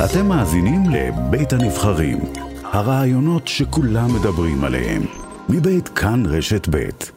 [0.00, 2.18] אתם מאזינים לבית הנבחרים,
[2.62, 5.02] הרעיונות שכולם מדברים עליהם,
[5.48, 7.12] מבית כאן רשת בית.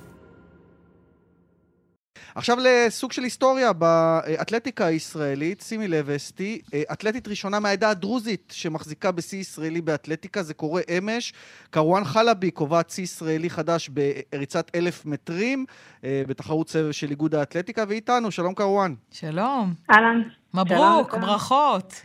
[2.35, 6.61] עכשיו לסוג של היסטוריה באתלטיקה הישראלית, שימי לב אסתי,
[6.91, 11.33] אתלטית ראשונה מהעדה הדרוזית שמחזיקה בשיא ישראלי באתלטיקה, זה קורה אמש.
[11.69, 15.65] קרואן חלבי קובעת שיא ישראלי חדש בריצת אלף מטרים,
[16.03, 18.93] בתחרות סבב של איגוד האתלטיקה, ואיתנו, שלום קרואן.
[19.11, 19.73] שלום.
[19.91, 20.21] אהלן.
[20.53, 22.01] מברוק, שלום, ברכות.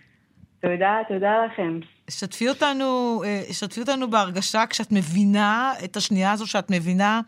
[0.60, 1.80] תודה, תודה לכם.
[2.10, 7.20] שתפי אותנו, שתפי אותנו בהרגשה כשאת מבינה את השנייה הזו, שאת מבינה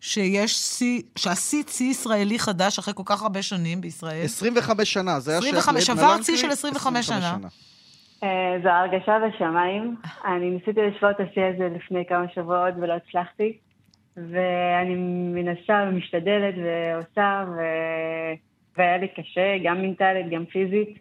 [0.00, 4.24] שיש שיא, שעשית שיא ישראלי חדש אחרי כל כך הרבה שנים בישראל.
[4.24, 7.20] 25 שנה, זה היה 25, שברת שיא של 25 שנה.
[7.20, 7.48] שנה.
[8.62, 9.96] זו הרגשה בשמיים.
[10.24, 13.52] אני ניסיתי לשבור את השיא הזה לפני כמה שבועות ולא הצלחתי.
[14.16, 14.94] ואני
[15.34, 17.60] מנסה ומשתדלת ועושה, ו...
[18.76, 20.98] והיה לי קשה, גם מנטלית, גם פיזית.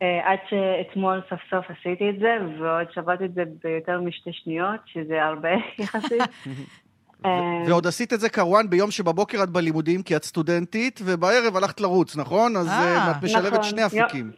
[0.00, 5.24] עד שאתמול סוף סוף עשיתי את זה, ועוד שברתי את זה ביותר משתי שניות, שזה
[5.24, 5.48] הרבה
[5.78, 6.22] יחסית.
[7.66, 12.16] ועוד עשית את זה קרואן ביום שבבוקר את בלימודים, כי את סטודנטית, ובערב הלכת לרוץ,
[12.16, 12.56] נכון?
[12.56, 12.68] אז
[13.10, 14.30] את משלבת שני אפיקים.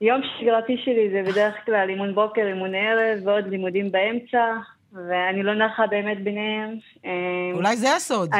[0.00, 4.44] יום שגרתי שלי זה בדרך כלל אימון בוקר, אימון ערב, ועוד לימודים באמצע,
[4.92, 6.78] ואני לא נחה באמת ביניהם.
[7.54, 8.30] אולי זה הסוד.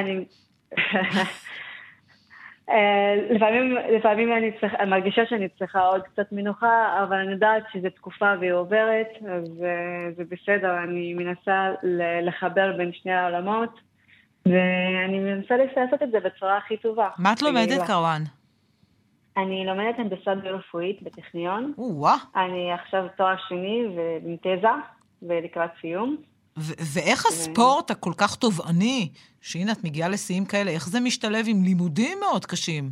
[2.70, 3.36] אני...
[3.36, 7.88] לפעמים, לפעמים אני צריך, אני מרגישה שאני צריכה עוד קצת מנוחה, אבל אני יודעת שזו
[7.90, 9.48] תקופה והיא עוברת, אז
[10.16, 11.70] זה בסדר, אני מנסה
[12.22, 13.80] לחבר בין שני העולמות,
[14.46, 17.08] ואני מנסה לעשות את זה בצורה הכי טובה.
[17.18, 18.22] מה את לומדת, קרוואן?
[19.36, 21.72] אני לומדת הנדסה ביו-רפואית בטכניון.
[21.78, 22.16] או-אה.
[22.36, 24.68] אני עכשיו תואר שני ועם תזה,
[25.22, 26.16] ולקראת סיום.
[26.94, 29.08] ואיך הספורט הכל כך תובעני,
[29.40, 32.90] שהנה את מגיעה לשיאים כאלה, איך זה משתלב עם לימודים מאוד קשים?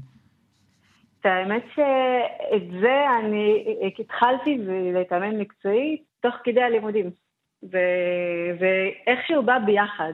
[1.25, 3.65] האמת שאת זה אני
[3.99, 4.59] התחלתי
[4.95, 7.11] להתאמן מקצועית תוך כדי הלימודים.
[8.59, 10.13] ואיכשהו בא ביחד.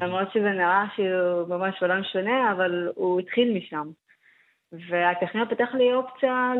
[0.00, 3.88] למרות שזה נראה שהוא ממש עולם שונה, אבל הוא התחיל משם.
[4.72, 6.52] והטכניון פתח לי אופציה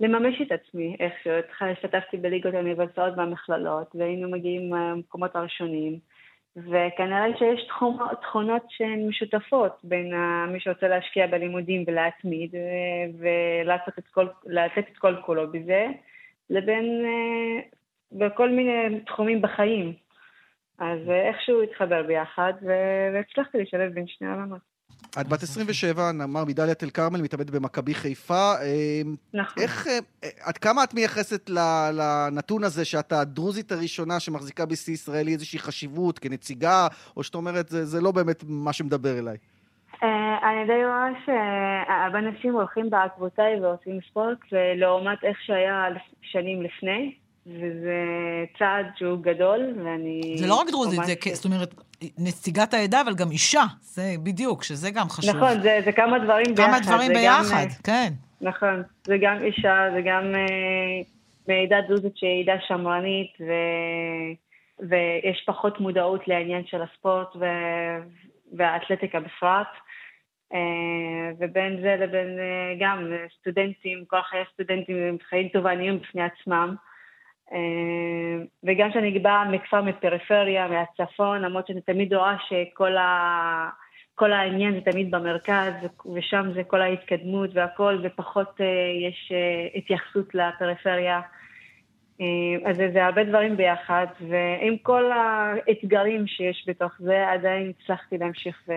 [0.00, 1.32] לממש את עצמי איכשהו.
[1.60, 5.98] השתתפתי בליגות האוניברסיטאות והמכללות, והיינו מגיעים למקומות הראשונים,
[6.56, 7.68] וכנראה שיש
[8.20, 10.12] תכונות שהן משותפות בין
[10.48, 12.54] מי שרוצה להשקיע בלימודים ולהתמיד,
[13.18, 14.26] ולתת את כל,
[14.78, 15.86] את כל כולו בזה,
[16.50, 17.04] לבין
[18.12, 19.92] בכל מיני תחומים בחיים.
[20.78, 22.52] אז איכשהו התחבר ביחד,
[23.12, 24.73] והצלחתי לשלב בין שני העולמות.
[25.20, 28.52] את בת 27, נאמר מדליית אל כרמל, מתאבדת במכבי חיפה.
[29.34, 29.62] נכון.
[29.62, 29.86] איך,
[30.40, 31.50] עד כמה את מייחסת
[31.92, 36.86] לנתון הזה שאת הדרוזית הראשונה שמחזיקה בשיא ישראלי איזושהי חשיבות כנציגה,
[37.16, 39.36] או שאת אומרת, זה, זה לא באמת מה שמדבר אליי?
[40.42, 44.38] אני די רואה שהרבה אנשים הולכים בעקבותיי ועושים ספורט,
[44.76, 45.84] לעומת איך שהיה
[46.22, 47.14] שנים לפני.
[47.46, 47.98] וזה
[48.58, 50.34] צעד שהוא גדול, ואני...
[50.38, 51.74] זה לא רק דרוזית, זה, זאת אומרת,
[52.18, 55.36] נציגת העדה, אבל גם אישה, זה בדיוק, שזה גם חשוב.
[55.36, 56.84] נכון, זה, זה כמה דברים כמה ביחד.
[56.84, 58.12] כמה דברים ביחד, גם, כן.
[58.40, 61.02] נכון, זה גם אישה, זה גם אה,
[61.48, 63.52] מעדה דרוזית שהיא עדה שמרנית, ו,
[64.88, 67.44] ויש פחות מודעות לעניין של הספורט ו,
[68.56, 69.68] והאתלטיקה בפרט.
[70.52, 70.56] Uh,
[71.38, 72.38] ובין זה לבין
[72.80, 76.74] גם סטודנטים, כל חיי סטודנטים הם חיים תובעניים בפני עצמם.
[78.64, 83.68] וגם שאני באה מכפר מפריפריה, מהצפון, למרות שאני תמיד רואה שכל ה...
[84.14, 85.72] כל העניין זה תמיד במרכז,
[86.14, 88.60] ושם זה כל ההתקדמות והכל, ופחות
[89.08, 89.32] יש
[89.74, 91.20] התייחסות לפריפריה.
[92.66, 98.72] אז זה הרבה דברים ביחד, ועם כל האתגרים שיש בתוך זה, עדיין הצלחתי להמשיך ו...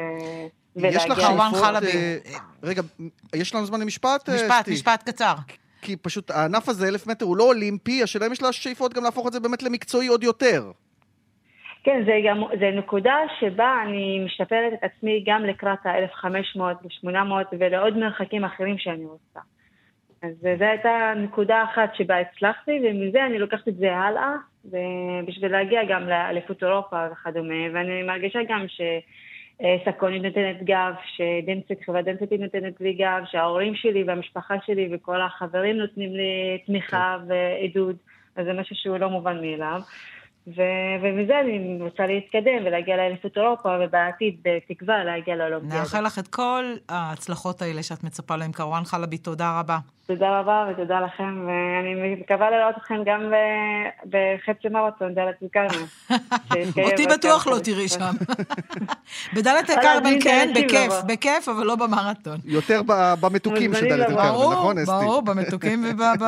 [0.75, 1.83] יש לך שאיפות...
[2.63, 2.81] רגע,
[3.35, 4.29] יש לנו זמן למשפט?
[4.29, 5.33] משפט, משפט קצר.
[5.81, 9.03] כי פשוט הענף הזה, אלף מטר, הוא לא אולימפי, השאלה אם יש לה שאיפות גם
[9.03, 10.71] להפוך את זה באמת למקצועי עוד יותר.
[11.83, 17.97] כן, זה גם, זה נקודה שבה אני משתפרת את עצמי גם לקראת ה-1500 ו-800 ולעוד
[17.97, 19.39] מרחקים אחרים שאני רוצה.
[20.23, 24.33] אז זו הייתה נקודה אחת שבה הצלחתי, ומזה אני לוקחת את זה הלאה,
[25.27, 28.81] בשביל להגיע גם לאליפות אירופה וכדומה, ואני מרגישה גם ש...
[29.85, 35.77] סקונית נותנת גב, שדנצט, חברת דנצט נותנת לי גב, שההורים שלי והמשפחה שלי וכל החברים
[35.77, 37.31] נותנים לי תמיכה כן.
[37.31, 37.95] ועידוד,
[38.35, 39.81] אז זה משהו שהוא לא מובן מאליו.
[40.47, 45.79] ו- ומזה אני רוצה להתקדם ולהגיע לאליפות אירופה, ובעתיד, בתקווה, להגיע לאולימפיאדה.
[45.79, 48.51] נאחל לך את כל ההצלחות האלה שאת מצפה להן.
[48.51, 49.77] קרואן חלבי, תודה רבה.
[50.07, 53.21] תודה רבה ותודה לכם, ואני מקווה לראות אתכם גם
[54.09, 55.83] בחצי מרתון, דלת אל-כרמל.
[56.83, 57.59] אותי בטוח לא.
[57.63, 58.15] תראי שם.
[59.35, 60.93] בדלית אבל אל-כרמל כן, בכיף.
[61.07, 62.37] בכיף, אבל לא במרתון.
[62.45, 62.81] יותר
[63.21, 64.21] במתוקים של לבוא.
[64.21, 64.91] אל-כרמל, נכון, אסתי?
[64.91, 65.85] ברור, במתוקים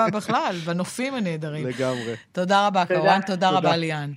[0.07, 1.67] ובכלל, בנופים הנהדרים.
[1.67, 2.15] לגמרי.
[2.31, 2.85] תודה רבה.
[2.85, 3.49] קרואן, תודה תודה.
[3.49, 4.11] רבה, ליאן.